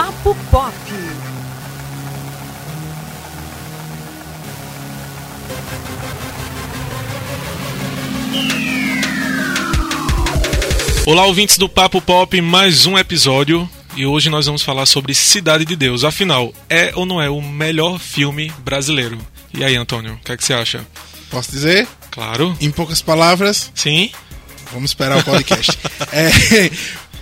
[0.00, 0.74] Papo Pop.
[11.04, 13.68] Olá, ouvintes do Papo Pop, mais um episódio.
[13.94, 16.02] E hoje nós vamos falar sobre Cidade de Deus.
[16.02, 19.18] Afinal, é ou não é o melhor filme brasileiro?
[19.52, 20.86] E aí, Antônio, o que, é que você acha?
[21.30, 21.86] Posso dizer?
[22.10, 22.56] Claro.
[22.58, 24.10] Em poucas palavras, Sim?
[24.72, 25.78] vamos esperar o podcast.
[26.12, 26.70] É,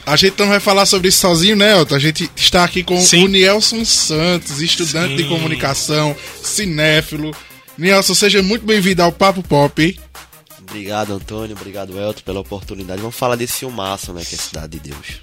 [0.09, 1.95] a gente não vai falar sobre isso sozinho, né, Elton?
[1.95, 3.25] A gente está aqui com Sim.
[3.25, 5.29] o Nielson Santos, estudante de Sim.
[5.29, 7.35] comunicação, cinéfilo.
[7.77, 10.01] Nielson, seja muito bem-vindo ao Papo Pop.
[10.59, 11.55] Obrigado, Antônio.
[11.55, 13.01] Obrigado, Elton, pela oportunidade.
[13.01, 14.23] Vamos falar desse filmaço, né?
[14.25, 15.21] Que é Cidade de Deus.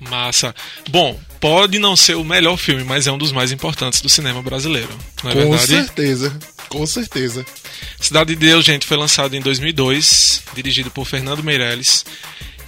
[0.00, 0.54] Massa.
[0.90, 4.42] Bom, pode não ser o melhor filme, mas é um dos mais importantes do cinema
[4.42, 4.90] brasileiro.
[5.22, 5.66] Não é com verdade?
[5.66, 6.38] certeza,
[6.68, 7.46] com certeza.
[8.00, 12.04] Cidade de Deus, gente, foi lançado em 2002, dirigido por Fernando Meirelles.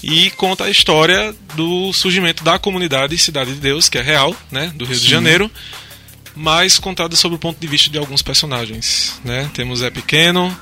[0.02, 4.70] E conta a história do surgimento da comunidade Cidade de Deus, que é real, né,
[4.74, 5.50] do Rio de Janeiro,
[6.34, 9.50] mas contada sob o ponto de vista de alguns personagens, né?
[9.54, 10.56] Temos Zé Pequeno,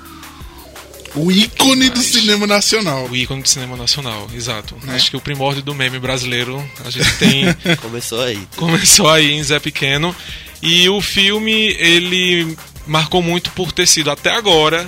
[1.16, 3.06] O ícone do cinema nacional.
[3.10, 4.76] o ícone do cinema nacional, exato.
[4.82, 4.94] Né?
[4.96, 7.44] Acho que o primórdio do meme brasileiro a gente tem
[7.82, 8.40] Começou aí.
[8.56, 10.14] começou aí em Zé Pequeno
[10.62, 14.86] e o filme ele marcou muito por ter sido até agora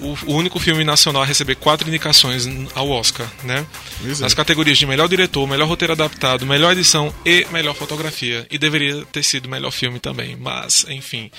[0.00, 3.66] o, o único filme nacional a receber quatro indicações ao Oscar, né?
[4.04, 4.20] É.
[4.20, 8.46] Nas categorias de melhor diretor, melhor roteiro adaptado, melhor edição e melhor fotografia.
[8.50, 11.30] E deveria ter sido melhor filme também, mas enfim,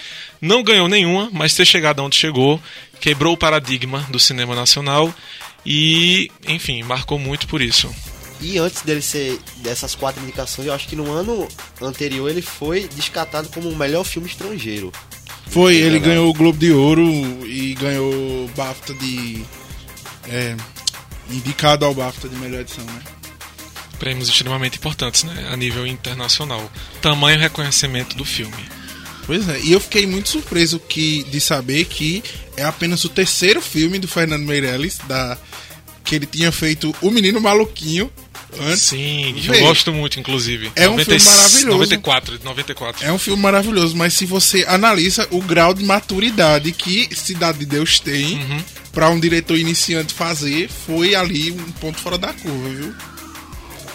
[0.41, 2.61] não ganhou nenhuma, mas ter chegado onde chegou
[2.99, 5.13] quebrou o paradigma do cinema nacional
[5.65, 7.93] e, enfim, marcou muito por isso.
[8.41, 11.47] E antes dele ser dessas quatro indicações, eu acho que no ano
[11.81, 14.91] anterior ele foi descartado como o melhor filme estrangeiro.
[15.47, 17.05] Foi, ele ganhou o Globo de Ouro
[17.47, 19.43] e ganhou o BAFTA de.
[20.27, 20.55] É,
[21.29, 23.01] indicado ao BAFTA de melhor edição, né?
[23.95, 26.71] prêmios extremamente importantes, né, a nível internacional.
[27.01, 28.53] Tamanho reconhecimento do filme.
[29.25, 32.23] Pois é, e eu fiquei muito surpreso que, de saber que
[32.55, 35.37] é apenas o terceiro filme do Fernando Meirelles, da,
[36.03, 38.11] que ele tinha feito O Menino Maluquinho
[38.59, 38.81] antes.
[38.81, 40.71] Sim, eu gosto muito, inclusive.
[40.75, 41.67] É um filme maravilhoso.
[41.71, 43.05] 94, 94.
[43.05, 47.65] É um filme maravilhoso, mas se você analisa o grau de maturidade que Cidade de
[47.65, 48.61] Deus tem Uhum.
[48.91, 52.95] pra um diretor iniciante fazer, foi ali um ponto fora da curva, viu?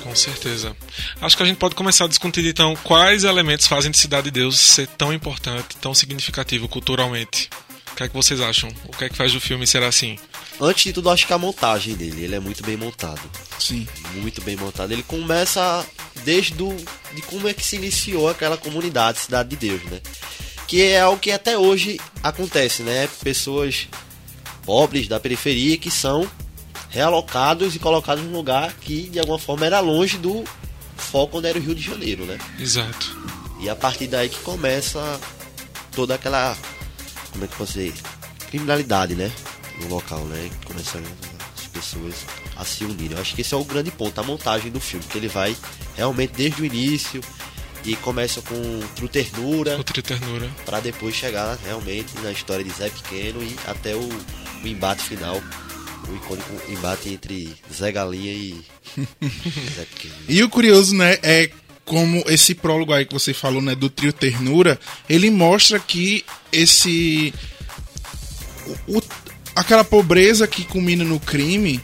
[0.03, 0.75] Com certeza.
[1.21, 4.31] Acho que a gente pode começar a discutir então quais elementos fazem de Cidade de
[4.31, 7.49] Deus ser tão importante, tão significativo culturalmente.
[7.93, 8.71] O que é que vocês acham?
[8.87, 10.19] O que é que faz do filme ser assim?
[10.61, 13.21] Antes de tudo, acho que a montagem dele, ele é muito bem montado.
[13.59, 13.89] Sim.
[14.17, 14.93] Muito bem montado.
[14.93, 15.87] Ele começa
[16.23, 16.77] desde do,
[17.15, 20.01] de como é que se iniciou aquela comunidade, Cidade de Deus, né?
[20.67, 23.09] Que é algo que até hoje acontece, né?
[23.23, 23.89] Pessoas
[24.65, 26.31] pobres da periferia que são
[26.91, 30.45] realocados e colocados num lugar que de alguma forma era longe do
[30.97, 32.39] foco onde era o Rio de Janeiro, né?
[32.59, 33.17] Exato.
[33.61, 35.19] E a partir daí que começa
[35.93, 36.57] toda aquela.
[37.33, 37.95] Como é que eu posso dizer?
[38.51, 39.33] Criminalidade, né?
[39.83, 40.51] No local, né?
[40.61, 41.03] Que Começam
[41.59, 42.15] as pessoas
[42.57, 43.13] a se unirem.
[43.17, 45.57] Eu acho que esse é o grande ponto, a montagem do filme, que ele vai
[45.97, 47.21] realmente desde o início
[47.85, 50.51] e começa com True Ternura ternura.
[50.67, 54.01] para depois chegar realmente na história de Zé Pequeno e até o,
[54.63, 55.41] o embate final.
[56.09, 58.65] O icônico embate entre Zé Galinha e
[59.77, 60.15] Zé Pequeno.
[60.29, 61.51] E o curioso, né, é
[61.85, 67.33] como esse prólogo aí que você falou, né, do trio Ternura, ele mostra que esse
[68.89, 69.03] o- o-
[69.55, 71.81] aquela pobreza que culmina no crime,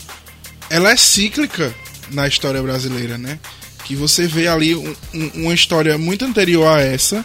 [0.71, 1.75] ela é cíclica
[2.11, 3.39] na história brasileira, né?
[3.85, 7.25] Que você vê ali um- um- uma história muito anterior a essa,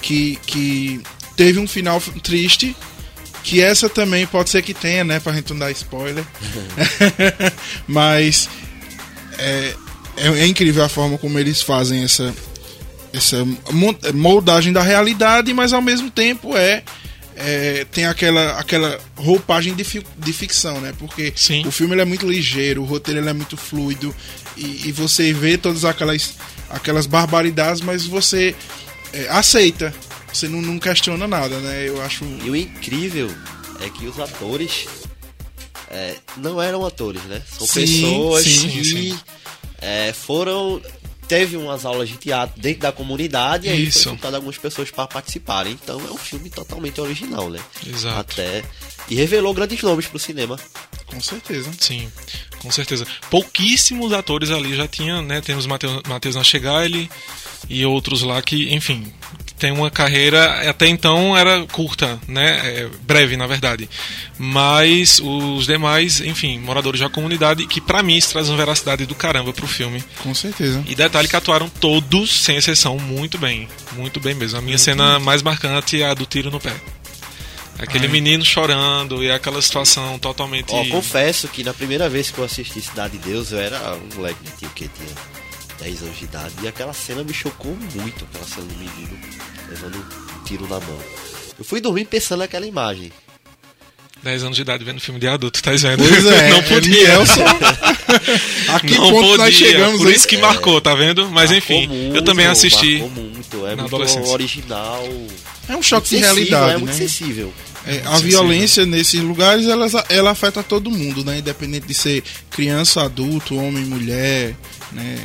[0.00, 1.00] que, que
[1.36, 2.76] teve um final triste,
[3.42, 6.24] que essa também pode ser que tenha, né, pra gente não dar spoiler.
[7.86, 8.48] Mas
[9.38, 9.74] é,
[10.16, 12.32] é, é incrível a forma como eles fazem essa,
[13.12, 13.38] essa
[14.14, 16.82] moldagem da realidade, mas ao mesmo tempo é,
[17.44, 20.92] é, tem aquela, aquela roupagem de, fi- de ficção, né?
[20.98, 21.66] Porque Sim.
[21.66, 24.14] o filme ele é muito ligeiro, o roteiro ele é muito fluido
[24.56, 26.34] e, e você vê todas aquelas,
[26.70, 28.54] aquelas barbaridades, mas você
[29.12, 29.92] é, aceita.
[30.32, 31.86] Você não, não questiona nada, né?
[31.86, 32.24] Eu acho.
[32.44, 33.30] E o incrível
[33.84, 34.86] é que os atores
[35.90, 37.42] é, não eram atores, né?
[37.46, 39.18] São Sim, pessoas sim, que sim.
[39.80, 40.80] é, foram.
[41.32, 44.02] Teve umas aulas de teatro dentro da comunidade e aí Isso.
[44.02, 45.72] foi juntado algumas pessoas para participarem.
[45.82, 47.58] Então é um filme totalmente original, né?
[47.86, 48.20] Exato.
[48.20, 48.62] Até.
[49.08, 50.60] E revelou grandes nomes pro cinema.
[51.06, 51.70] Com certeza.
[51.80, 52.12] Sim,
[52.58, 53.06] com certeza.
[53.30, 55.40] Pouquíssimos atores ali já tinham, né?
[55.40, 57.10] Temos Mateus, Mateus Nachegali
[57.66, 59.10] e outros lá que, enfim,
[59.62, 62.60] tem uma carreira até então era curta, né?
[62.64, 63.88] É, breve, na verdade.
[64.36, 69.14] Mas os demais, enfim, moradores da comunidade, que pra mim isso traz uma veracidade do
[69.14, 70.02] caramba pro filme.
[70.20, 70.82] Com certeza.
[70.88, 73.68] E detalhe que atuaram todos, sem exceção, muito bem.
[73.92, 74.58] Muito bem mesmo.
[74.58, 76.74] A minha cena mais marcante é a do tiro no pé.
[77.78, 78.12] Aquele Ai.
[78.12, 80.72] menino chorando e aquela situação totalmente.
[80.72, 84.16] Ó, confesso que na primeira vez que eu assisti Cidade de Deus, eu era um
[84.16, 84.88] moleque, tinha o que?
[84.88, 85.08] Tinha
[85.82, 86.54] 10 anos de idade.
[86.62, 89.18] E aquela cena me chocou muito, aquela cena do menino
[89.68, 90.98] levando um tiro na mão.
[91.58, 93.12] Eu fui dormir pensando naquela imagem.
[94.22, 95.98] 10 anos de idade vendo filme de adulto, tá vendo?
[96.08, 97.08] Pois é, não é podia.
[97.08, 97.42] Nelson.
[98.72, 99.36] A que não ponto podia.
[99.38, 100.14] nós chegamos Por aí?
[100.14, 101.28] isso que marcou, tá vendo?
[101.30, 102.98] Mas Marcou enfim, eu muito, também assisti.
[102.98, 105.02] Muito, é na muito original.
[105.68, 106.96] É um choque de sensível, realidade, É muito né?
[106.98, 107.52] sensível.
[107.84, 108.20] É, a Sensível.
[108.30, 111.38] violência nesses lugares ela, ela afeta todo mundo, né?
[111.38, 114.54] Independente de ser criança, adulto, homem, mulher,
[114.92, 115.18] né?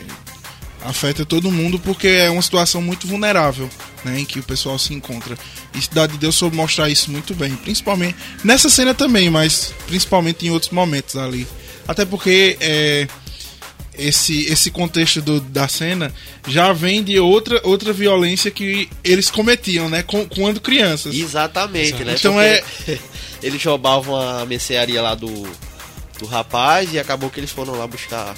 [0.84, 3.70] Afeta todo mundo porque é uma situação muito vulnerável,
[4.06, 4.20] né?
[4.20, 5.38] Em que o pessoal se encontra.
[5.76, 10.46] E Cidade de Deus soube mostrar isso muito bem, principalmente nessa cena também, mas principalmente
[10.46, 11.46] em outros momentos ali.
[11.88, 13.08] Até porque é,
[13.98, 16.14] esse, esse contexto do- da cena
[16.48, 20.04] já vem de outra, outra violência que eles cometiam, né?
[20.04, 21.16] Com- quando crianças.
[21.16, 22.06] Exatamente, Exato.
[22.06, 22.14] né?
[22.14, 23.00] Então Porque
[23.42, 25.48] eles roubavam a mercearia lá do,
[26.20, 28.36] do rapaz e acabou que eles foram lá buscar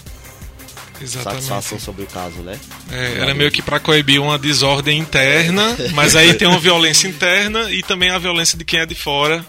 [1.02, 1.44] Exatamente.
[1.44, 2.60] satisfação sobre o caso, né?
[2.92, 7.72] É, era meio que pra coibir uma desordem interna, mas aí tem uma violência interna
[7.72, 9.46] e também a violência de quem é de fora.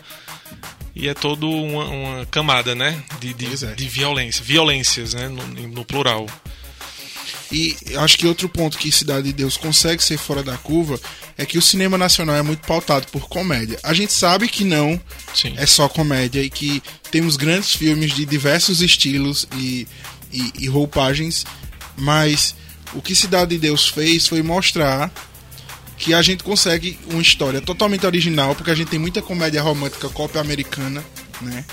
[0.95, 3.03] E é toda uma, uma camada, né?
[3.21, 3.75] De, de, é.
[3.75, 4.45] de violência.
[4.45, 5.29] Violências, né?
[5.29, 6.27] No, no plural.
[7.53, 11.01] E acho que outro ponto que Cidade de Deus consegue ser fora da curva
[11.37, 13.79] é que o cinema nacional é muito pautado por comédia.
[13.83, 15.01] A gente sabe que não
[15.35, 15.55] Sim.
[15.57, 19.89] é só comédia e que temos grandes filmes de diversos estilos e,
[20.33, 21.45] e, e roupagens,
[21.97, 22.55] mas
[22.93, 25.13] o que Cidade de Deus fez foi mostrar
[25.97, 30.09] que a gente consegue uma história totalmente original, porque a gente tem muita comédia romântica
[30.09, 31.05] cópia americana,
[31.43, 31.65] né?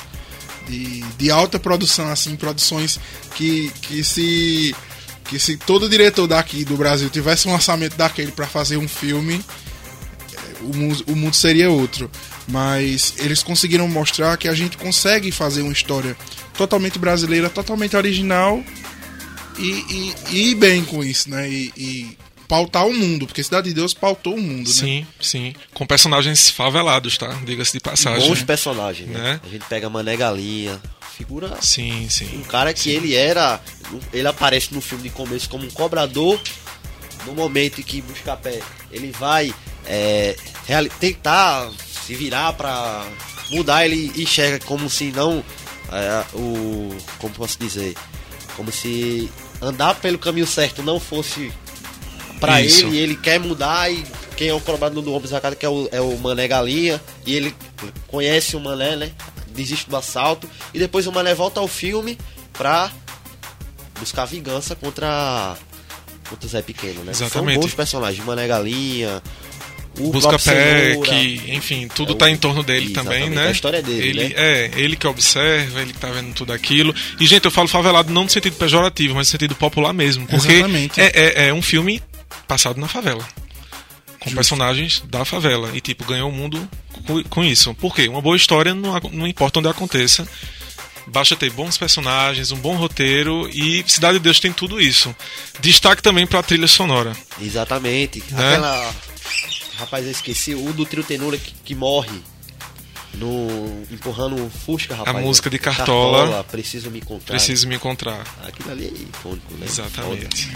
[0.68, 3.00] De, de alta produção, assim, produções
[3.36, 4.76] que, que se
[5.30, 9.44] que se todo diretor daqui do Brasil tivesse um orçamento daquele para fazer um filme,
[10.62, 12.10] o mundo, o mundo seria outro.
[12.48, 16.16] Mas eles conseguiram mostrar que a gente consegue fazer uma história
[16.58, 18.64] totalmente brasileira, totalmente original
[19.58, 21.50] e, e, e ir bem com isso, né?
[21.50, 22.18] E, e
[22.48, 24.74] pautar o mundo, porque Cidade de Deus pautou o mundo, né?
[24.74, 25.54] Sim, sim.
[25.74, 27.28] Com personagens favelados, tá?
[27.46, 28.28] Diga-se de passagem.
[28.28, 29.20] Bons personagens, né?
[29.20, 29.42] Né?
[29.44, 30.82] A gente pega Mané Galinha,
[31.18, 32.38] figura Sim, sim.
[32.38, 33.60] um cara que ele era.
[34.14, 36.40] Ele aparece no filme de começo como um cobrador.
[37.26, 39.54] No momento em que Buscapé ele vai
[39.86, 40.36] é,
[41.00, 41.70] tentar
[42.06, 43.06] se virar pra
[43.50, 45.44] mudar, ele enxerga como se não.
[45.92, 46.96] É, o.
[47.20, 47.96] Como posso dizer?
[48.56, 49.30] Como se
[49.62, 51.52] andar pelo caminho certo não fosse
[52.40, 52.86] pra Isso.
[52.86, 54.06] ele e ele quer mudar e
[54.36, 57.36] quem é o cobrador do Homem Sacado que é o, é o Mané Galinha e
[57.36, 57.56] ele
[58.08, 59.12] conhece o Mané, né?
[59.48, 62.18] Desiste do assalto e depois o Mané volta ao filme
[62.54, 62.92] pra
[64.00, 65.58] buscar vingança contra
[66.30, 67.12] contra o Zé Pequeno, né?
[67.12, 67.54] Exatamente.
[67.54, 69.22] São bons personagens, Mané Galinha,
[70.00, 73.48] o Busca pé, que, enfim, tudo É o- tá em torno dele Exatamente, também, né?
[73.48, 74.34] a história dele, ele, né?
[74.36, 76.94] É, ele que observa, ele que tá vendo tudo aquilo.
[77.20, 80.26] E, gente, eu falo favelado não no sentido pejorativo, mas no sentido popular mesmo.
[80.28, 81.02] Porque Exatamente.
[81.02, 82.02] é, é, é um filme
[82.48, 83.26] passado na favela.
[84.20, 85.72] Com personagens da favela.
[85.74, 86.68] E, tipo, ganhou o mundo
[87.06, 87.74] com, com isso.
[87.76, 88.08] Por quê?
[88.08, 90.28] Uma boa história não, não importa onde aconteça.
[91.10, 95.16] Basta ter bons personagens, um bom roteiro e Cidade de Deus tem tudo isso.
[95.62, 97.14] Destaque também pra trilha sonora.
[97.42, 98.22] Exatamente.
[98.30, 98.50] Né?
[98.56, 98.94] Aquela.
[99.78, 100.54] Rapaz, eu esqueci.
[100.56, 102.20] O do Trio Tenura que, que morre.
[103.14, 103.84] No.
[103.92, 105.18] Empurrando o Fusca, rapaz.
[105.26, 106.44] música de Cartola.
[106.44, 107.36] Preciso me encontrar.
[107.36, 108.24] Preciso me encontrar.
[108.46, 109.66] Aquilo ali é icônico, né?
[109.66, 110.52] Exatamente.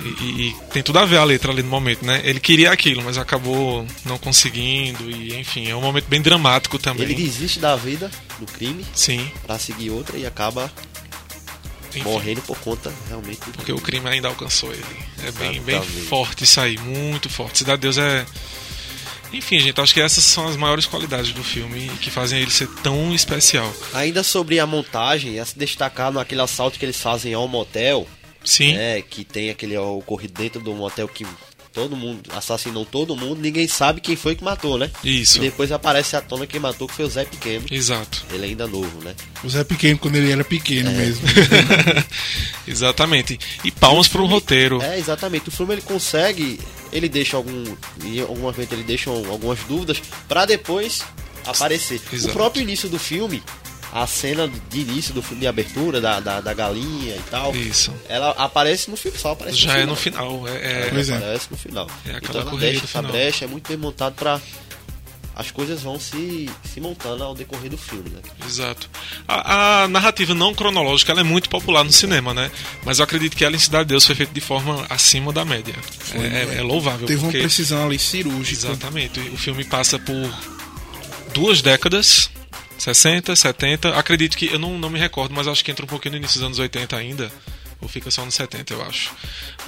[0.00, 2.22] E, e- e tem tudo a ver a letra ali no momento, né?
[2.24, 5.10] Ele queria aquilo, mas acabou não conseguindo.
[5.10, 7.04] E enfim, é um momento bem dramático também.
[7.04, 10.72] Ele desiste da vida, do crime, Sim, pra seguir outra e acaba
[11.94, 14.84] enfim, morrendo por conta realmente do porque o crime ainda alcançou ele.
[15.24, 17.58] É bem, bem forte isso aí, muito forte.
[17.58, 18.26] Cidade de Deus é.
[19.32, 22.68] Enfim, gente, acho que essas são as maiores qualidades do filme que fazem ele ser
[22.82, 23.72] tão especial.
[23.94, 28.06] Ainda sobre a montagem, a se destacar naquele assalto que eles fazem ao motel,
[28.44, 31.26] Sim, né, que tem aquele ocorrido dentro do motel que
[31.72, 34.90] todo mundo assassinou todo mundo, ninguém sabe quem foi que matou, né?
[35.02, 35.38] isso.
[35.38, 37.64] E depois aparece à tona quem matou, que foi o Zé Pequeno.
[37.70, 38.24] Exato.
[38.30, 39.14] Ele ainda novo, né?
[39.42, 40.92] O Zé Pequeno, quando ele era pequeno É.
[40.92, 41.22] mesmo.
[42.66, 43.38] Exatamente.
[43.64, 44.80] E palmas pro roteiro.
[44.82, 45.48] É, exatamente.
[45.48, 46.60] O filme ele consegue,
[46.92, 47.64] ele deixa algum,
[48.04, 51.02] em algum momento ele deixa algumas dúvidas pra depois
[51.46, 52.00] aparecer.
[52.12, 52.30] Exato.
[52.30, 53.42] O próprio início do filme,
[53.92, 57.92] a cena de início do filme de abertura, da, da, da galinha e tal, Isso.
[58.08, 60.30] ela aparece no filme, só aparece Já é no no final.
[60.40, 60.48] final.
[60.48, 61.16] É, é- Ela Pois é.
[61.16, 61.86] aparece no final.
[62.06, 63.12] É aquela então ela deixa do essa final.
[63.12, 64.40] brecha, é muito bem montado pra.
[65.34, 68.20] As coisas vão se, se montando ao decorrer do filme, né?
[68.46, 68.88] Exato.
[69.26, 72.50] A, a narrativa não cronológica ela é muito popular no cinema, né?
[72.84, 75.42] Mas eu acredito que ela em Cidade de Deus foi feita de forma acima da
[75.42, 75.74] média.
[76.14, 77.06] É, é- é louvável.
[77.06, 77.40] Teve uma porque...
[77.40, 78.66] precisão ali cirúrgica.
[78.68, 79.20] Exatamente.
[79.20, 80.30] O filme passa por
[81.32, 82.28] duas décadas,
[82.82, 83.96] 60, 70.
[83.96, 86.40] Acredito que, eu não, não me recordo, mas acho que entra um pouquinho no início
[86.40, 87.30] dos anos 80 ainda.
[87.80, 89.12] Ou fica só nos 70, eu acho.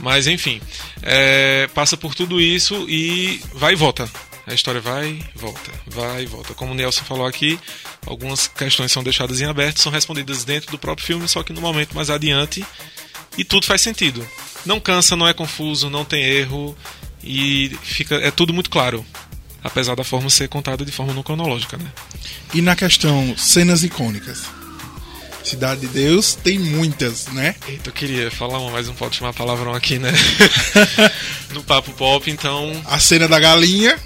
[0.00, 0.60] Mas enfim,
[1.00, 4.10] é, passa por tudo isso e vai e volta.
[4.46, 6.54] A história vai e volta, vai e volta.
[6.54, 7.58] Como o Nelson falou aqui,
[8.04, 11.60] algumas questões são deixadas em aberto, são respondidas dentro do próprio filme, só que no
[11.60, 12.64] momento mais adiante
[13.38, 14.26] e tudo faz sentido.
[14.66, 16.76] Não cansa, não é confuso, não tem erro
[17.22, 19.04] e fica é tudo muito claro.
[19.64, 21.86] Apesar da forma ser contada de forma não cronológica, né?
[22.52, 24.42] E na questão cenas icônicas.
[25.42, 27.54] Cidade de Deus tem muitas, né?
[27.68, 30.12] Eita, eu queria falar uma, mas não pode chamar palavrão aqui, né?
[31.52, 32.72] no Papo Pop, então.
[32.86, 33.98] A cena da galinha,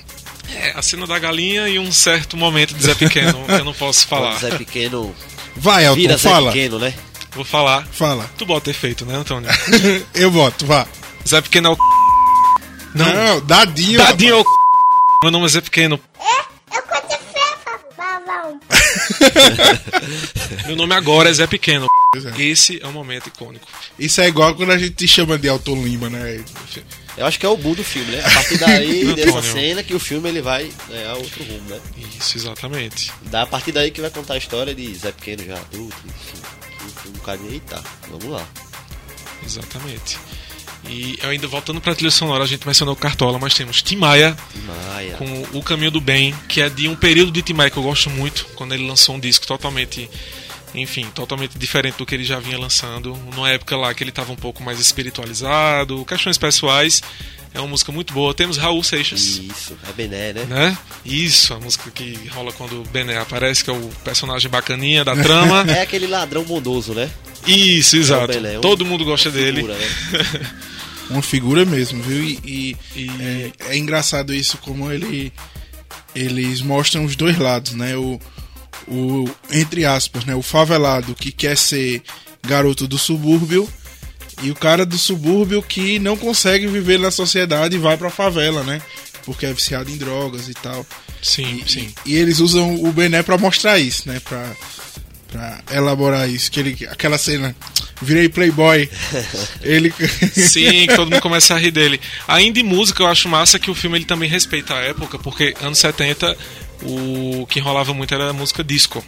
[0.55, 3.75] É, a cena da galinha e um certo momento de Zé Pequeno, que eu não
[3.75, 4.33] posso falar.
[4.33, 5.15] Quando Zé Pequeno
[5.57, 6.50] vai, Elton, vira Zé fala.
[6.53, 6.95] Pequeno, né?
[7.33, 7.87] Vou falar.
[7.93, 8.29] Fala.
[8.38, 9.49] Tu bota efeito, né, Antônio?
[10.15, 10.87] Eu voto, vá.
[11.27, 11.79] Zé Pequeno é o.
[12.95, 13.99] Não, Não, dadinho.
[13.99, 14.58] Dadinho é o.
[15.23, 16.01] Meu nome é Zé Pequeno.
[16.73, 18.61] Eu conto fefa, babão.
[20.67, 21.89] Meu nome agora é Zé Pequeno.
[22.37, 22.41] É.
[22.43, 23.67] Esse é um momento icônico.
[23.99, 26.43] Isso é igual quando a gente te chama de Elton Lima, né?
[27.17, 28.21] Eu acho que é o boom do filme, né?
[28.25, 31.81] A partir daí, dessa cena, que o filme ele vai ganhar outro rumo, né?
[32.19, 33.13] Isso, exatamente.
[33.23, 36.93] Da, a partir daí que vai contar a história de Zé Pequeno já adulto, enfim.
[37.03, 38.47] que Um bocadinho, eita, vamos lá.
[39.45, 40.17] Exatamente.
[40.88, 44.37] E eu ainda voltando pra trilha sonora, a gente mencionou Cartola, mas temos Tim Maia
[44.52, 45.14] Tim Maia.
[45.14, 47.83] com O Caminho do Bem, que é de um período de Tim Maia que eu
[47.83, 50.09] gosto muito, quando ele lançou um disco totalmente,
[50.75, 54.33] enfim, totalmente diferente do que ele já vinha lançando, numa época lá que ele estava
[54.33, 57.03] um pouco mais espiritualizado, questões pessoais.
[57.55, 58.35] É uma música muito boa.
[58.35, 60.45] Temos Raul Seixas, Isso, é Bené, né?
[60.45, 60.79] né?
[61.05, 65.17] Isso, a música que rola quando o Bené aparece, que é o personagem bacaninha da
[65.17, 65.65] trama.
[65.73, 67.11] É aquele ladrão bondoso, né?
[67.47, 68.27] Isso, exato.
[68.35, 69.63] Bené, um- Todo mundo gosta dele.
[69.63, 70.51] Figura, né?
[71.11, 72.23] Uma figura mesmo, viu?
[72.23, 75.33] E, e E- é, é engraçado isso, como ele
[76.15, 77.97] eles mostram os dois lados, né?
[77.97, 78.21] O,
[78.90, 80.35] o entre aspas, né?
[80.35, 82.02] O favelado que quer ser
[82.47, 83.68] garoto do subúrbio
[84.42, 88.62] e o cara do subúrbio que não consegue viver na sociedade e vai pra favela,
[88.62, 88.80] né?
[89.25, 90.87] Porque é viciado em drogas e tal.
[91.21, 91.95] Sim, E, sim.
[92.07, 94.21] e eles usam o Bené pra mostrar isso, né?
[94.21, 94.50] Pra,
[95.30, 96.50] pra elaborar isso.
[96.50, 97.54] Que ele, aquela cena,
[98.00, 98.88] virei playboy.
[99.61, 99.92] ele...
[100.33, 102.00] Sim, que todo mundo começa a rir dele.
[102.26, 105.54] Ainda em música, eu acho massa que o filme ele também respeita a época, porque
[105.61, 106.37] anos 70
[106.83, 109.05] o que rolava muito era música disco.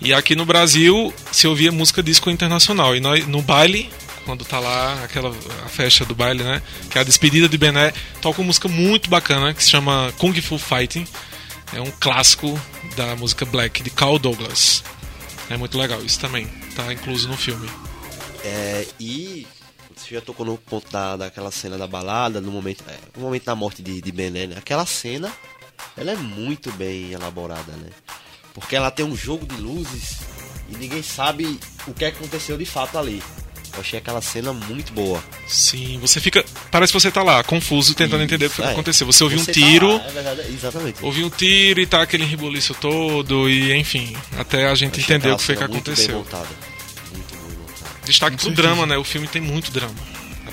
[0.00, 2.94] E aqui no Brasil se ouvia música disco internacional.
[2.94, 3.90] E nós, no baile,
[4.24, 5.30] quando tá lá aquela
[5.64, 6.62] a festa do baile, né?
[6.90, 10.34] Que é a despedida de Bené, toca uma música muito bacana que se chama Kung
[10.40, 11.06] Fu Fighting.
[11.72, 12.60] É um clássico
[12.96, 14.84] da música black de Carl Douglas.
[15.50, 16.46] É muito legal isso também.
[16.74, 17.68] Tá incluso no filme.
[18.44, 19.46] É, e
[19.96, 23.44] você já tocou no ponto da, daquela cena da balada, no momento, é, no momento
[23.44, 24.56] da morte de, de Bené, né?
[24.58, 25.32] Aquela cena,
[25.96, 27.88] ela é muito bem elaborada, né?
[28.52, 30.18] Porque ela tem um jogo de luzes
[30.70, 33.22] e ninguém sabe o que aconteceu de fato ali.
[33.72, 35.20] Eu achei aquela cena muito boa.
[35.48, 36.44] Sim, você fica.
[36.70, 38.72] Parece que você tá lá, confuso, tentando entender o que foi que É.
[38.72, 39.04] aconteceu.
[39.08, 41.04] Você ouviu um tá tiro, lá, é verdade, exatamente.
[41.04, 45.36] ouviu um tiro e tá aquele rebuliço todo, e enfim, até a gente entender o
[45.36, 46.18] que foi que cena muito bem aconteceu.
[46.18, 46.48] montada.
[47.12, 47.90] Muito bem montada.
[48.06, 48.62] Destaque pro certeza.
[48.62, 48.96] drama, né?
[48.96, 49.94] O filme tem muito drama.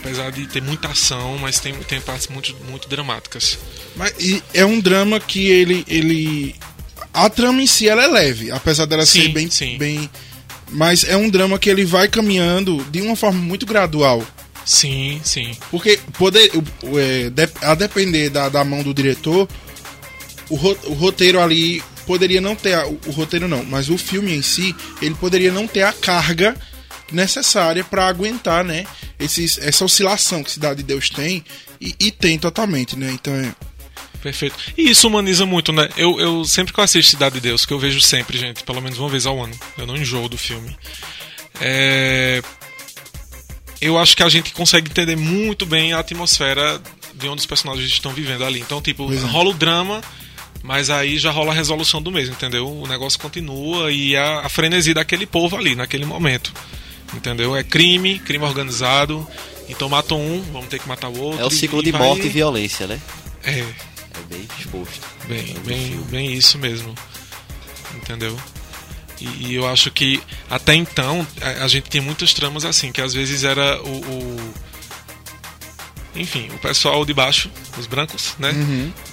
[0.04, 3.58] Apesar de ter muita ação, mas tem, tem partes muito, muito dramáticas.
[3.96, 6.56] Mas e é um drama que ele, ele.
[7.14, 9.78] A trama em si ela é leve, apesar dela Sim, ser bem, sim.
[9.78, 10.10] bem.
[10.72, 14.26] Mas é um drama que ele vai caminhando de uma forma muito gradual.
[14.66, 15.52] Sim, sim.
[15.70, 16.50] Porque poder,
[16.98, 17.32] é,
[17.66, 19.48] a depender da, da mão do diretor,
[20.50, 22.74] o, o roteiro ali poderia não ter.
[22.74, 25.94] a- o, o roteiro não, mas o filme em si, ele poderia não ter a
[25.94, 26.56] carga
[27.12, 28.86] necessária para aguentar, né?
[29.20, 31.44] Esses, essa oscilação que Cidade de Deus tem,
[31.80, 33.12] e, e tem totalmente, né?
[33.12, 33.54] Então é.
[34.22, 34.56] Perfeito.
[34.78, 35.90] E isso humaniza muito, né?
[35.98, 38.82] Eu, eu sempre que eu assisto Cidade de Deus, que eu vejo sempre, gente, pelo
[38.82, 40.76] menos uma vez ao ano, eu não enjoo do filme.
[41.60, 42.42] É...
[43.82, 46.80] Eu acho que a gente consegue entender muito bem a atmosfera
[47.16, 48.60] de onde os personagens estão vivendo ali.
[48.60, 49.18] Então, tipo, é.
[49.18, 50.02] rola o drama,
[50.62, 52.68] mas aí já rola a resolução do mesmo, entendeu?
[52.68, 56.54] O negócio continua e a, a frenesi daquele povo ali, naquele momento.
[57.14, 57.56] Entendeu?
[57.56, 59.28] É crime, crime organizado.
[59.70, 61.42] Então matam um, vamos ter que matar o outro.
[61.42, 63.00] É o ciclo de vai- morte e violência, né?
[63.44, 63.66] É, É
[64.30, 65.00] bem exposto.
[65.28, 66.94] Bem, No bem, bem isso mesmo.
[67.96, 68.38] Entendeu?
[69.20, 73.02] E, e eu acho que até então a, a gente tinha muitas tramas assim, que
[73.02, 74.54] às vezes era o, o-
[76.14, 78.52] enfim, o pessoal de baixo, os brancos, né?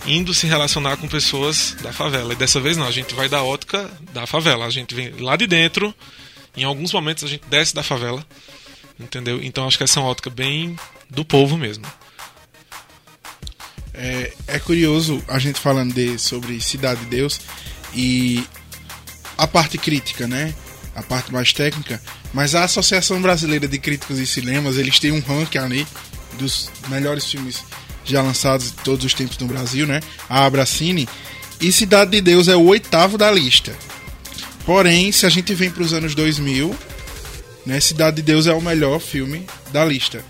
[0.04, 2.32] Indo se relacionar com pessoas da favela.
[2.32, 4.66] E dessa vez não, a gente vai da ótica da favela.
[4.66, 5.94] A gente vem lá de dentro,
[6.58, 8.24] em alguns momentos a gente desce da favela.
[8.98, 9.40] Entendeu?
[9.42, 10.76] Então acho que essa é uma ótica bem
[11.08, 11.84] do povo mesmo.
[13.94, 17.40] É, é curioso a gente falando de, sobre Cidade de Deus
[17.94, 18.44] e
[19.36, 20.54] a parte crítica, né?
[20.94, 22.00] A parte mais técnica.
[22.32, 25.86] Mas a Associação Brasileira de Críticos de Cinemas, eles têm um ranking ali
[26.38, 27.64] dos melhores filmes
[28.04, 30.00] já lançados de todos os tempos no Brasil, né?
[30.28, 31.08] A Abracine.
[31.60, 33.76] E Cidade de Deus é o oitavo da lista.
[34.68, 36.76] Porém, se a gente vem para os anos 2000,
[37.64, 37.80] né?
[37.80, 40.22] Cidade de Deus é o melhor filme da lista.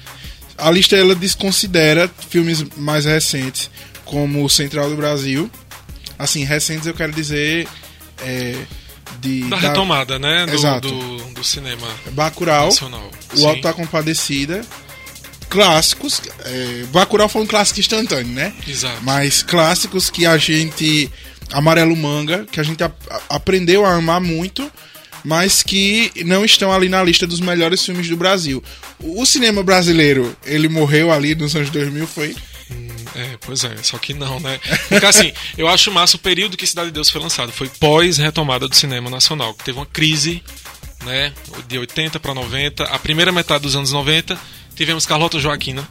[0.57, 3.68] A lista ela desconsidera filmes mais recentes,
[4.04, 5.50] como o Central do Brasil.
[6.16, 7.66] Assim, recentes eu quero dizer
[8.23, 8.54] é,
[9.21, 10.47] de Da retomada, né?
[10.47, 10.88] Do, Exato.
[10.88, 13.11] do, do cinema Bacurau, nacional.
[13.37, 13.45] o.
[13.45, 14.64] Alto da Compadecida,
[15.50, 16.23] clássicos.
[16.45, 18.54] É, Bacurau foi um clássico instantâneo, né?
[18.68, 19.02] Exato.
[19.02, 21.11] Mas clássicos que a gente.
[21.52, 22.92] Amarelo Manga, que a gente a-
[23.28, 24.70] aprendeu a amar muito,
[25.24, 28.62] mas que não estão ali na lista dos melhores filmes do Brasil.
[29.00, 32.34] O o cinema brasileiro, ele morreu ali nos anos 2000, foi?
[33.14, 34.60] É, pois é, só que não, né?
[34.88, 37.50] Porque assim, eu acho massa o período que Cidade de Deus foi lançado.
[37.50, 40.42] Foi pós-retomada do cinema nacional, que teve uma crise,
[41.04, 41.32] né?
[41.66, 42.84] De 80 para 90.
[42.84, 44.38] A primeira metade dos anos 90,
[44.76, 45.88] tivemos Carlota Joaquina,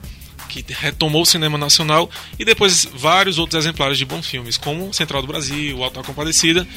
[0.63, 5.21] que retomou o cinema nacional, e depois vários outros exemplares de bons filmes, como Central
[5.21, 6.67] do Brasil, O Alto da Compadecida.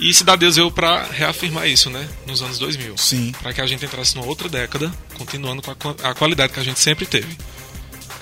[0.00, 2.08] E Cidade de Deus veio para reafirmar isso, né?
[2.24, 2.96] Nos anos 2000.
[2.96, 3.32] Sim.
[3.42, 6.62] Para que a gente entrasse numa outra década, continuando com a, a qualidade que a
[6.62, 7.36] gente sempre teve.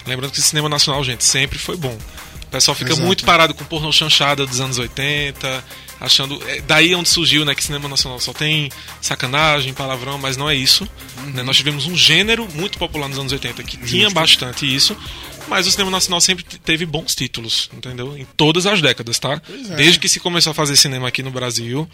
[0.06, 1.96] Lembrando que o cinema nacional, gente, sempre foi bom.
[2.47, 3.07] O pessoal fica Exato.
[3.07, 5.65] muito parado com pornô chanchada dos anos 80,
[6.00, 6.41] achando.
[6.49, 7.55] é, daí é onde surgiu, né?
[7.55, 10.88] Que cinema nacional só tem sacanagem, palavrão, mas não é isso.
[11.19, 11.31] Uhum.
[11.33, 11.43] né?
[11.43, 14.97] Nós tivemos um gênero muito popular nos anos 80 que tinha bastante isso.
[15.49, 18.17] Mas o cinema nacional sempre teve bons títulos, entendeu?
[18.17, 19.41] Em todas as décadas, tá?
[19.71, 19.76] É.
[19.76, 21.88] Desde que se começou a fazer cinema aqui no Brasil,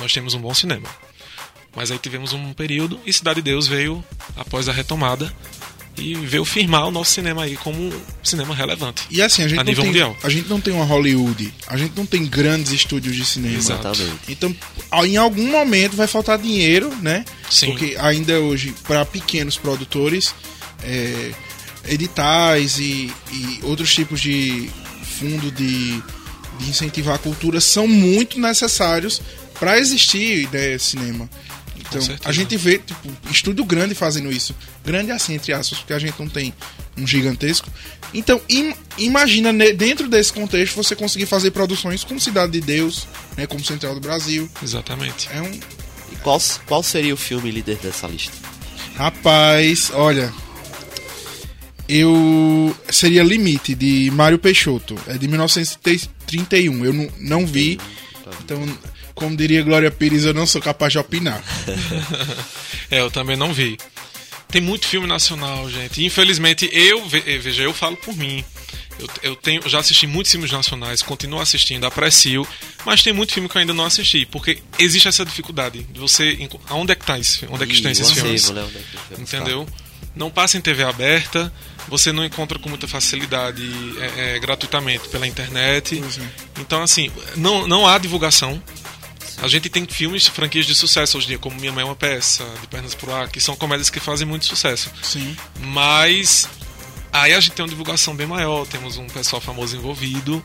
[0.00, 0.88] nós temos um bom cinema.
[1.74, 4.02] Mas aí tivemos um período e Cidade de Deus veio
[4.34, 5.30] após a retomada
[5.98, 9.02] e veio firmar o nosso cinema aí como um cinema relevante.
[9.10, 10.16] E assim, a gente, A não tem, mundial.
[10.22, 13.56] a gente não tem uma Hollywood, a gente não tem grandes estúdios de cinema.
[13.56, 14.12] Exatamente.
[14.28, 14.54] Então,
[15.04, 17.24] em algum momento vai faltar dinheiro, né?
[17.50, 17.66] Sim.
[17.66, 20.34] Porque ainda hoje, para pequenos produtores,
[20.82, 21.32] é,
[21.88, 24.70] editais e, e outros tipos de
[25.18, 26.02] fundo de,
[26.58, 29.22] de incentivar a cultura são muito necessários
[29.58, 31.28] para existir né, cinema.
[31.88, 34.54] Então, a gente vê tipo, estúdio grande fazendo isso.
[34.84, 36.52] Grande assim, entre aspas, porque a gente não tem
[36.96, 37.68] um gigantesco.
[38.14, 43.06] Então, im- imagina ne- dentro desse contexto você conseguir fazer produções como Cidade de Deus,
[43.36, 44.48] né, como Central do Brasil.
[44.62, 45.28] Exatamente.
[45.32, 45.50] É um,
[46.12, 48.32] E qual, qual seria o filme líder dessa lista?
[48.96, 50.32] Rapaz, olha.
[51.88, 52.74] Eu.
[52.90, 54.96] Seria Limite, de Mário Peixoto.
[55.06, 56.84] É de 1931.
[56.84, 57.78] Eu não, não vi.
[58.42, 58.66] Então,
[59.16, 61.42] como diria Glória Pires, eu não sou capaz de opinar.
[62.88, 63.76] É, eu também não vi.
[64.48, 66.04] Tem muito filme nacional, gente.
[66.04, 68.44] Infelizmente, eu, eh, veja, eu falo por mim.
[68.96, 72.46] Eu, eu tenho, já assisti muitos filmes nacionais, continuo assistindo, aprecio,
[72.84, 76.48] mas tem muito filme que eu ainda não assisti, porque existe essa dificuldade de você.
[76.68, 78.50] Aonde é que tá esse, onde é que estão esses filmes?
[78.50, 78.62] né?
[78.62, 79.20] Onde é?
[79.20, 79.66] Entendeu?
[80.14, 81.52] Não passa em TV aberta,
[81.88, 83.62] você não encontra com muita facilidade
[83.98, 85.98] é, é, gratuitamente pela internet.
[85.98, 86.60] É.
[86.60, 88.62] Então, assim, não, não há divulgação.
[89.42, 91.94] A gente tem filmes, franquias de sucesso hoje em dia, como Minha Mãe é uma
[91.96, 94.90] Peça, De Pernas pro Ar, que são comédias que fazem muito sucesso.
[95.02, 95.36] Sim.
[95.60, 96.48] Mas
[97.12, 100.42] aí a gente tem uma divulgação bem maior, temos um pessoal famoso envolvido.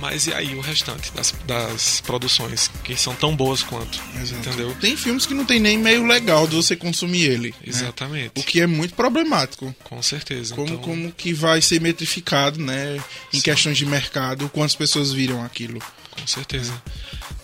[0.00, 4.00] Mas e aí o restante das, das produções, que são tão boas quanto?
[4.20, 4.48] Exato.
[4.48, 4.74] Entendeu?
[4.80, 7.48] Tem filmes que não tem nem meio legal de você consumir ele.
[7.50, 7.56] né?
[7.66, 8.32] Exatamente.
[8.36, 9.74] O que é muito problemático.
[9.82, 10.54] Com certeza.
[10.54, 13.02] Como, então, como que vai ser metrificado, né?
[13.32, 15.80] Em questões de mercado, quantas pessoas viram aquilo.
[16.12, 16.80] Com certeza.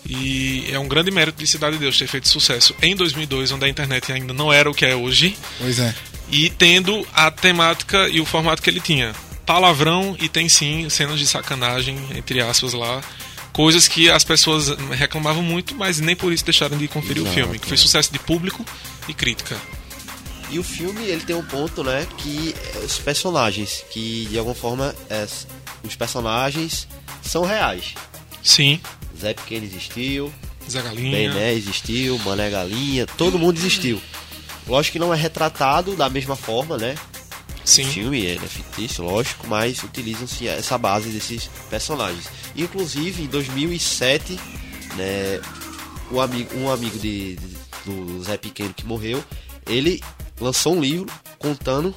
[0.07, 3.65] E é um grande mérito de Cidade de Deus ter feito sucesso em 2002, onde
[3.65, 5.93] a internet ainda não era o que é hoje, Pois é.
[6.31, 9.13] e tendo a temática e o formato que ele tinha.
[9.45, 13.01] Palavrão e tem sim cenas de sacanagem, entre aspas lá.
[13.53, 17.35] Coisas que as pessoas reclamavam muito, mas nem por isso deixaram de conferir o Exato.
[17.35, 18.65] filme, que foi sucesso de público
[19.07, 19.55] e crítica.
[20.51, 24.93] E o filme, ele tem um ponto, né, que os personagens, que de alguma forma
[25.09, 25.25] é,
[25.83, 26.87] os personagens
[27.23, 27.93] são reais.
[28.45, 28.79] Sim,
[29.19, 30.31] Zé Pequeno existiu,
[30.69, 31.11] Zé Galinha.
[31.33, 33.99] Bené existiu, Mané Galinha, todo mundo existiu.
[34.67, 36.95] Lógico que não é retratado da mesma forma, né?
[37.63, 42.25] O Sim, filme ele é fictício, lógico, mas utilizam-se essa base desses personagens.
[42.55, 44.39] Inclusive, em 2007,
[44.95, 45.41] né,
[46.11, 47.55] o amigo, um amigo de, de-
[47.85, 49.23] do Zé Pequeno que morreu,
[49.67, 49.99] ele
[50.39, 51.07] lançou um livro
[51.39, 51.93] contando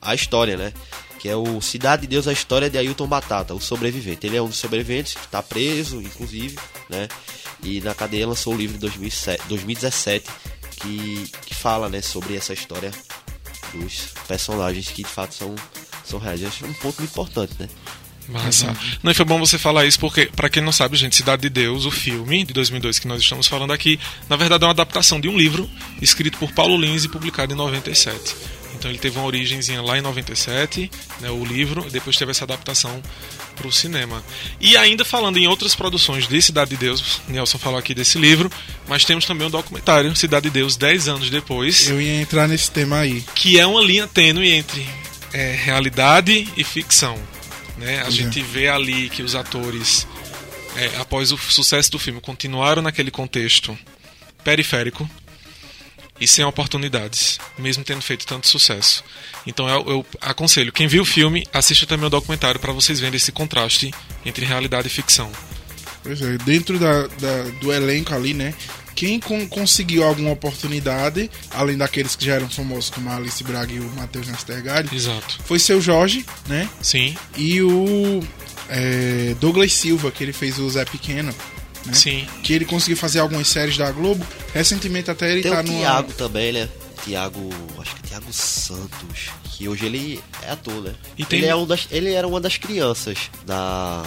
[0.00, 0.72] a história, né?
[1.20, 4.26] Que é o Cidade de Deus, a história de Ailton Batata, o sobrevivente.
[4.26, 7.08] Ele é um dos sobreviventes, está preso, inclusive, né?
[7.62, 10.26] E na cadeia lançou o livro em 2007 2017
[10.80, 12.90] que, que fala, né, sobre essa história
[13.74, 15.54] dos personagens que de fato são,
[16.04, 16.42] são reais.
[16.42, 17.68] Acho um ponto importante, né?
[18.28, 18.76] Massa.
[19.02, 21.84] Não, foi bom você falar isso porque, pra quem não sabe, gente, Cidade de Deus,
[21.84, 25.28] o filme de 2002 que nós estamos falando aqui, na verdade é uma adaptação de
[25.28, 25.68] um livro
[26.00, 28.36] escrito por Paulo Lins e publicado em 97.
[28.80, 30.90] Então ele teve uma origenzinha lá em 97,
[31.20, 33.02] né, o livro, e depois teve essa adaptação
[33.54, 34.24] para o cinema.
[34.58, 38.50] E ainda falando em outras produções de Cidade de Deus, Nelson falou aqui desse livro,
[38.88, 42.70] mas temos também um documentário, Cidade de Deus, 10 anos depois, Eu ia entrar nesse
[42.70, 43.22] tema aí.
[43.34, 44.88] que é uma linha tênue entre
[45.34, 47.18] é, realidade e ficção.
[47.76, 48.02] Né?
[48.02, 48.10] A é.
[48.10, 50.06] gente vê ali que os atores,
[50.74, 53.78] é, após o sucesso do filme, continuaram naquele contexto
[54.42, 55.06] periférico
[56.20, 59.02] e sem oportunidades, mesmo tendo feito tanto sucesso.
[59.46, 63.16] Então eu, eu aconselho, quem viu o filme, assista também o documentário para vocês verem
[63.16, 63.90] esse contraste
[64.24, 65.30] entre realidade e ficção.
[66.02, 68.54] Pois é, dentro da, da- do elenco ali, né?
[68.94, 73.72] Quem con- conseguiu alguma oportunidade, além daqueles que já eram famosos, como a Alice Braga
[73.72, 75.38] e o Matheus Nastergalli, Exato.
[75.44, 76.68] foi seu Jorge, né?
[76.82, 78.20] Sim, E o
[78.68, 81.34] é, Douglas Silva, que ele fez o Zé Pequeno,
[81.90, 81.96] né?
[81.96, 82.26] sim.
[82.42, 84.26] Que ele conseguiu fazer algumas séries da Globo.
[84.54, 85.72] Recentemente até ele Tem tá o no.
[85.78, 86.68] Tiago também, né?
[87.04, 87.48] Tiago,
[87.80, 90.94] acho que é Tiago Santos, que hoje ele é ator, né?
[91.16, 94.02] E tem- ele, é um das, ele era uma das crianças da.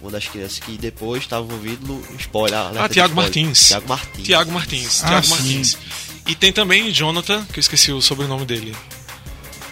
[0.00, 2.56] Uma das crianças que depois estava envolvido no spoiler.
[2.58, 3.14] Ah, Tiago spoiler.
[3.14, 3.66] Martins.
[3.66, 4.24] Tiago Martins.
[4.26, 5.04] Tiago Martins.
[5.04, 5.30] Ah, Tiago sim.
[5.32, 5.78] Martins.
[6.26, 8.76] E tem também Jonathan, que eu esqueci o sobrenome dele,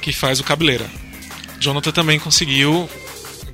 [0.02, 0.87] que faz o Cabeleira.
[1.61, 2.88] Jonathan também conseguiu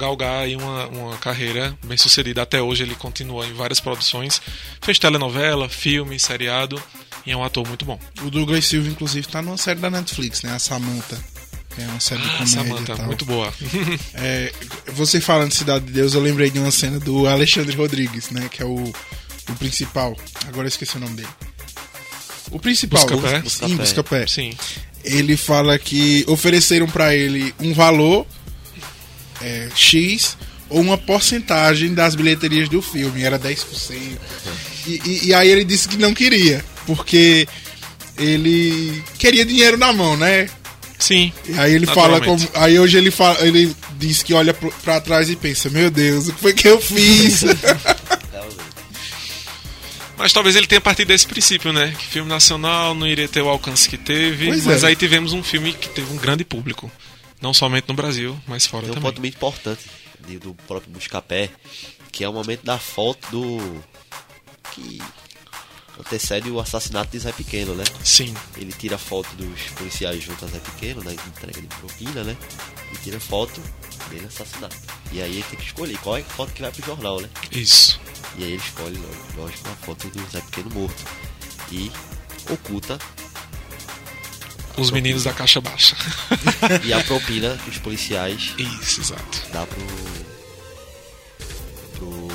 [0.03, 2.43] galgar aí uma, uma carreira bem sucedida.
[2.43, 4.43] Até hoje ele continua em várias produções.
[4.83, 6.83] Fez telenovela, filme, seriado.
[7.25, 8.01] E é um ator muito bom.
[8.23, 10.53] O Douglas Silva, inclusive, tá numa série da Netflix, né?
[10.53, 11.17] A Samantha.
[11.75, 13.07] Que é uma série de Ah, comédia Samantha, e tal.
[13.07, 13.55] muito boa.
[14.15, 14.53] É,
[14.89, 18.49] você falando de Cidade de Deus, eu lembrei de uma cena do Alexandre Rodrigues, né?
[18.51, 18.75] Que é o,
[19.49, 20.17] o principal.
[20.49, 21.29] Agora eu esqueci o nome dele.
[22.51, 23.39] O principal, Buscapé?
[23.47, 24.27] o, sim, Buscapé.
[24.27, 24.53] Sim.
[25.05, 28.27] Ele fala que ofereceram pra ele um valor
[29.43, 30.37] é, X
[30.69, 33.97] ou uma porcentagem das bilheterias do filme, era 10%.
[34.87, 37.47] E, e, e aí ele disse que não queria, porque
[38.17, 40.49] ele queria dinheiro na mão, né?
[40.99, 41.33] Sim.
[41.49, 42.49] E aí ele fala como.
[42.55, 46.33] Aí hoje ele fala, ele diz que olha pra trás e pensa, meu Deus, o
[46.33, 47.43] que foi que eu fiz?
[50.17, 51.93] Mas talvez ele tenha partido desse princípio, né?
[51.99, 54.47] Que filme nacional não iria ter o alcance que teve.
[54.47, 54.87] Pois mas é.
[54.87, 56.89] aí tivemos um filme que teve um grande público.
[57.43, 59.11] Não somente no Brasil, mas fora Tem um também.
[59.11, 59.83] ponto muito importante
[60.21, 61.51] de- do próprio Buscapé,
[62.13, 63.83] que é o momento da foto do.
[64.73, 65.03] que
[66.01, 67.85] antecede o assassinato de Zé Pequeno, né?
[68.03, 68.33] Sim.
[68.57, 72.37] Ele tira foto dos policiais junto a Zé Pequeno, na entrega de propina, né?
[72.93, 73.61] E tira foto
[74.09, 74.75] dele assassinado.
[75.13, 77.29] E aí ele tem que escolher qual é a foto que vai pro jornal, né?
[77.51, 78.01] Isso.
[78.39, 78.99] E aí ele escolhe,
[79.37, 81.05] lógico, uma foto do Zé Pequeno morto.
[81.71, 81.93] E
[82.51, 82.99] oculta
[84.77, 85.97] Os meninos da caixa baixa.
[86.85, 89.43] e a propina que os policiais Isso, exato.
[89.53, 89.87] dá pro.
[91.95, 92.29] pro.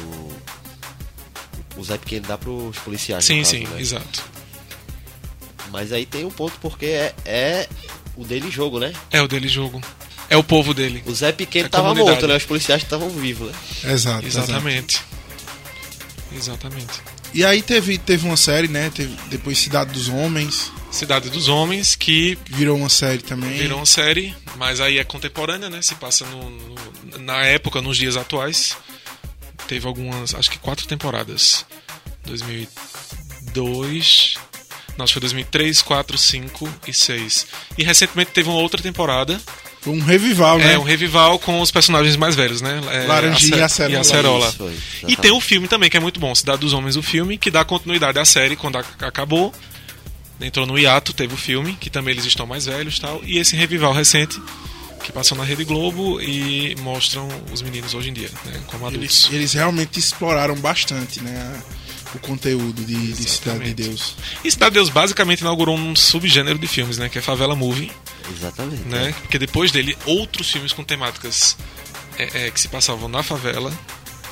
[1.77, 3.25] O Zé Pequeno dá pros policiais.
[3.25, 3.79] Sim, caso, sim, né?
[3.81, 4.23] exato.
[5.71, 7.69] Mas aí tem um ponto porque é, é
[8.15, 8.93] o dele jogo, né?
[9.11, 9.81] É o dele jogo.
[10.29, 11.03] É o povo dele.
[11.05, 12.11] O Zé Pequeno A tava comunidade.
[12.11, 12.35] morto, né?
[12.35, 13.93] Os policiais estavam vivos, né?
[13.93, 14.49] exato, exato.
[14.51, 15.01] Exatamente.
[16.35, 17.01] Exatamente.
[17.33, 18.89] E aí teve, teve uma série, né?
[18.93, 23.57] Teve depois Cidade dos Homens, Cidade dos Homens, que virou uma série também.
[23.57, 25.81] virou uma série, mas aí é contemporânea, né?
[25.81, 26.75] Se passa no, no-
[27.19, 28.77] na época, nos dias atuais.
[29.67, 31.65] Teve algumas, acho que quatro temporadas.
[32.25, 34.35] 2002.
[34.97, 37.47] Não, acho que foi 2003, 4, 5 e 6.
[37.77, 39.39] E recentemente teve uma outra temporada.
[39.81, 40.73] Foi um revival, né?
[40.73, 42.81] É um revival com os personagens mais velhos, né?
[42.91, 43.57] É, Laranjinha
[43.93, 44.47] e Acerola.
[45.07, 47.37] E E tem um filme também que é muito bom, Cidade dos Homens, o filme,
[47.37, 49.53] que dá continuidade à série quando a- acabou.
[50.39, 53.21] Entrou no hiato, teve o filme, que também eles estão mais velhos e tal.
[53.23, 54.39] E esse revival recente,
[55.03, 58.61] que passou na Rede Globo e mostram os meninos hoje em dia, né?
[58.67, 59.25] Como adultos.
[59.25, 61.61] Eles, eles realmente exploraram bastante, né?
[62.13, 63.73] O conteúdo de, de Cidade de.
[63.73, 64.15] Deus.
[64.43, 67.09] E Cidade de Deus basicamente inaugurou um subgênero de filmes, né?
[67.09, 67.91] Que é Favela Movie,
[68.31, 68.83] Exatamente.
[68.83, 69.13] né?
[69.21, 71.57] Porque depois dele, outros filmes com temáticas
[72.17, 73.71] é, é, que se passavam na favela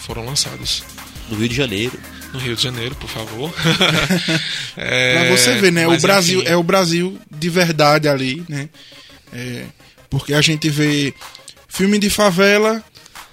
[0.02, 0.84] foram lançados.
[1.30, 2.00] No Rio de Janeiro.
[2.34, 3.54] No Rio de Janeiro, por favor.
[4.78, 5.88] É, Pra você ver, né?
[5.88, 8.68] O Brasil enfim, é o Brasil de verdade ali, né?
[9.32, 9.64] É,
[10.10, 11.14] porque a gente vê
[11.70, 12.84] filme de favela,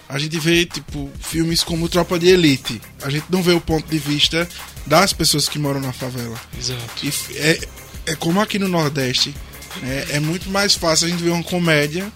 [0.09, 2.81] A gente vê, tipo, filmes como Tropa de Elite.
[3.03, 4.47] A gente não vê o ponto de vista
[4.87, 6.39] das pessoas que moram na favela.
[6.59, 6.83] Exato.
[7.03, 7.59] E é,
[8.07, 9.35] é como aqui no Nordeste.
[9.83, 12.13] É, é muito mais fácil a gente ver uma comédia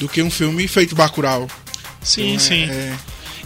[0.00, 1.48] do que um filme feito Bacurau.
[2.02, 2.62] Sim, Então, é- sim.
[2.64, 2.94] é-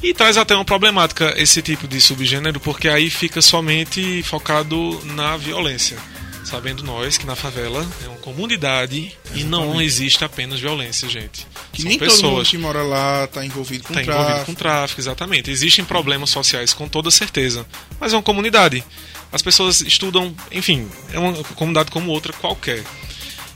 [0.03, 5.37] E traz até uma problemática esse tipo de subgênero, porque aí fica somente focado na
[5.37, 5.97] violência.
[6.45, 9.85] Sabendo nós que na favela é uma comunidade e não Exatamente.
[9.85, 11.47] existe apenas violência, gente.
[11.73, 12.49] que São nem todo mundo pessoas.
[12.49, 14.47] que mora lá tá envolvido com Está envolvido tráfico.
[14.47, 15.51] com tráfico, exatamente.
[15.51, 17.67] Existem problemas sociais com toda certeza,
[18.01, 18.83] mas é uma comunidade.
[19.31, 22.83] As pessoas estudam, enfim, é uma comunidade como outra qualquer.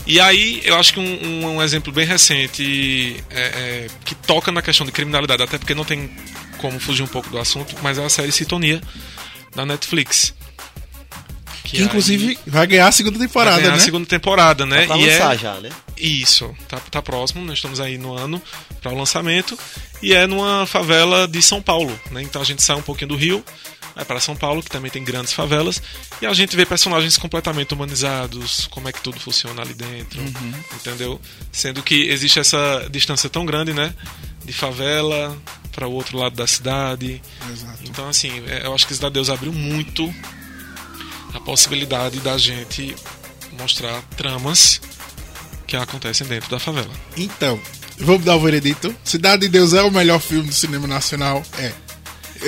[0.06, 4.50] E aí, eu acho que um, um- um exemplo bem recente é, é, que toca
[4.50, 6.10] na questão de criminalidade, até porque não tem
[6.58, 8.80] como fugir um pouco do assunto, mas é a série Sintonia
[9.54, 10.34] da Netflix.
[11.64, 13.76] Que inclusive vai ganhar a segunda vai temporada, ganhar né?
[13.76, 14.86] a segunda temporada, né?
[14.86, 15.70] Pra e é, lançar já, né?
[15.96, 18.42] isso, tá, tá próximo, nós estamos aí no ano
[18.82, 19.56] para o lançamento.
[20.02, 22.20] E é numa favela de São Paulo, né?
[22.22, 23.42] Então a gente sai um pouquinho do Rio,
[23.94, 25.82] vai para São Paulo, que também tem grandes favelas,
[26.20, 30.20] e a gente vê personagens completamente humanizados, como é que tudo funciona ali dentro,
[30.74, 31.20] entendeu?
[31.50, 33.94] Sendo que existe essa distância tão grande, né?
[34.44, 35.36] De favela
[35.72, 37.22] para o outro lado da cidade.
[37.50, 37.78] Exato.
[37.84, 40.12] Então, assim, é, eu acho que Cidade de Deus abriu muito
[41.34, 42.94] a possibilidade da gente
[43.58, 44.80] mostrar tramas
[45.66, 46.90] que acontecem dentro da favela.
[47.16, 47.58] Então,
[47.98, 48.94] vamos dar o veredito.
[49.04, 51.42] Cidade de Deus é o melhor filme do cinema nacional?
[51.58, 51.72] É.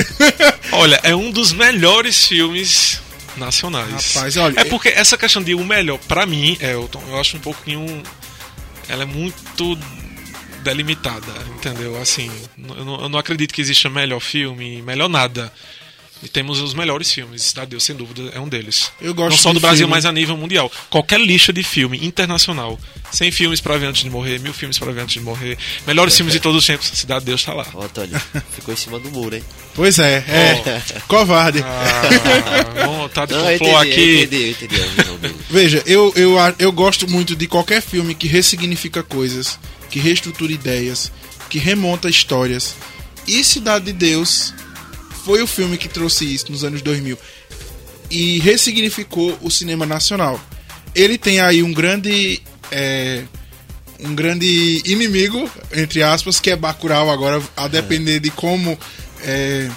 [0.72, 3.00] Olha, é um dos melhores filmes
[3.36, 4.14] nacionais.
[4.14, 7.40] Rapaz, olha, é porque essa questão de o melhor, pra mim, Elton, eu acho um
[7.40, 8.02] pouquinho.
[8.88, 9.78] Ela é muito
[10.62, 12.00] delimitada, entendeu?
[12.00, 12.30] Assim,
[12.76, 15.52] eu não, eu não acredito que exista melhor filme, melhor nada.
[16.24, 17.42] E temos os melhores filmes.
[17.42, 18.90] Cidade de Deus, sem dúvida, é um deles.
[18.98, 20.72] Eu gosto não só do Brasil, filme- mas a nível mundial.
[20.88, 22.80] Qualquer lista de filme internacional,
[23.12, 26.16] 100 filmes pra ver antes de morrer, mil filmes pra ver antes de morrer, melhores
[26.16, 27.66] filmes de todos os tempos, Cidade de Deus tá lá.
[27.74, 28.18] Ó, Antônio,
[28.52, 29.44] ficou em cima do muro, hein?
[29.74, 30.82] Pois é, é.
[31.06, 31.62] Covarde.
[31.62, 34.00] Ah, bom, tá de eu entendi, aqui.
[34.00, 35.36] eu entendi, eu entendi dele.
[35.50, 39.58] Veja, eu, eu, eu gosto muito de qualquer filme que ressignifica coisas,
[39.90, 41.12] que reestrutura ideias,
[41.50, 42.74] que remonta histórias.
[43.26, 44.54] E Cidade de Deus
[45.24, 47.18] foi o filme que trouxe isso nos anos 2000
[48.10, 50.40] e ressignificou o cinema nacional.
[50.94, 53.24] Ele tem aí um grande é,
[54.00, 58.78] um grande inimigo entre aspas que é Bacurau agora a depender de como
[59.22, 59.70] é,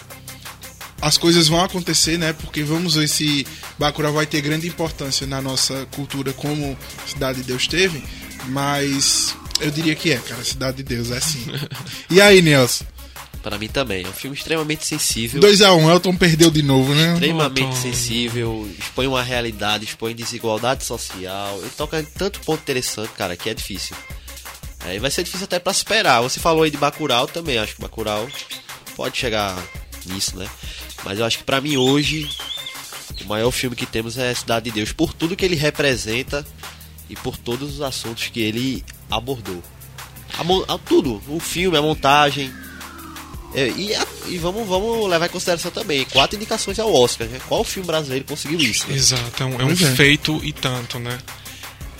[1.01, 2.33] as coisas vão acontecer, né?
[2.33, 3.47] Porque vamos ver se
[3.79, 8.03] Bacurau vai ter grande importância na nossa cultura como Cidade de Deus teve,
[8.47, 11.45] mas eu diria que é, cara, Cidade de Deus é sim.
[12.09, 12.85] E aí, Nelson?
[13.47, 14.03] Pra mim também.
[14.05, 15.39] É um filme extremamente sensível.
[15.39, 17.13] 2x1, Elton perdeu de novo, né?
[17.13, 17.75] Extremamente Elton.
[17.81, 21.57] sensível, expõe uma realidade, expõe desigualdade social.
[21.61, 23.95] Ele toca em tanto ponto interessante, cara, que é difícil.
[24.81, 26.21] Aí vai ser difícil até pra esperar.
[26.21, 28.27] Você falou aí de Bacurau também, acho que Bacurau
[28.97, 29.57] pode chegar
[30.05, 30.47] nisso, né?
[31.05, 32.29] Mas eu acho que pra mim hoje
[33.23, 36.45] o maior filme que temos é Cidade de Deus, por tudo que ele representa
[37.09, 39.63] e por todos os assuntos que ele abordou.
[40.37, 42.51] A a- tudo, o filme, a montagem.
[43.53, 47.27] É, e, a- e vamos, vamos levar em consideração também quatro indicações ao Oscar.
[47.27, 47.39] Né?
[47.47, 48.87] Qual filme brasileiro conseguiu isso?
[48.87, 48.95] né?
[48.95, 49.75] Exato, é um, é um é.
[49.75, 51.17] feito e tanto, né?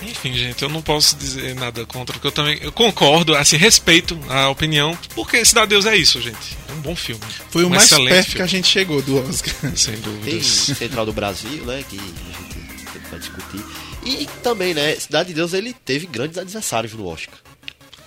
[0.02, 4.18] Enfim, gente, eu não posso dizer nada contra, porque eu também eu concordo, assim, respeito
[4.30, 6.56] a opinião, porque Cidade de Deus é isso, gente.
[6.70, 7.22] É um bom filme.
[7.50, 9.54] Foi o um mais excelente perto que filme, a gente chegou do Oscar.
[9.76, 10.46] Sem Tem dúvidas.
[10.46, 11.84] Central do Brasil, né?
[11.90, 13.66] Que a gente vai discutir.
[14.06, 14.96] E também, né?
[14.96, 17.40] Cidade de Deus ele teve grandes adversários no Oscar.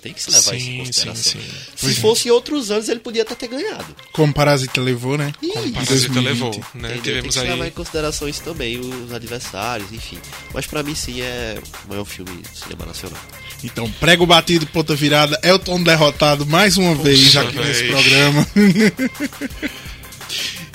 [0.03, 1.23] Tem que se levar isso em Sim, consideração.
[1.23, 1.47] sim, sim.
[1.77, 2.01] Se Pois é.
[2.01, 3.95] fosse em outros anos, ele podia até ter ganhado.
[4.13, 5.33] Como Parasita levou, né?
[5.43, 6.25] Ih, Como Parasita 2020.
[6.25, 6.97] levou, né?
[6.97, 7.21] Entendeu?
[7.23, 7.71] Tem que se levar em aí.
[7.71, 10.19] consideração isso também, os adversários, enfim.
[10.55, 13.21] Mas pra mim, sim, é o maior filme do cinema nacional.
[13.63, 17.91] Então, prego batido, ponta virada, Elton derrotado mais uma vez Puxa, aqui nesse véi.
[17.91, 18.47] programa.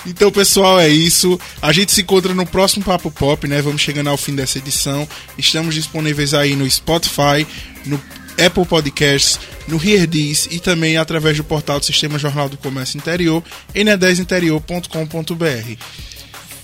[0.05, 1.39] então, pessoal, é isso.
[1.61, 3.59] A gente se encontra no próximo Papo Pop, né?
[3.61, 5.07] Vamos chegando ao fim dessa edição.
[5.37, 7.45] Estamos disponíveis aí no Spotify,
[7.87, 7.99] no
[8.43, 13.43] Apple Podcasts, no HearDis e também através do portal do Sistema Jornal do Comércio Interior,
[13.73, 15.81] ne10interior.com.br.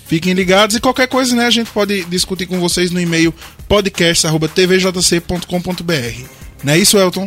[0.06, 3.34] Fiquem ligados e qualquer coisa, né, a gente pode discutir com vocês no e-mail
[3.68, 6.26] podcast@tvjc.com.br.
[6.62, 7.26] Não é isso, Elton?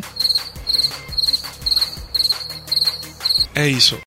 [3.56, 3.98] É isso.